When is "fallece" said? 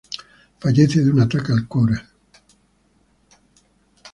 0.59-1.03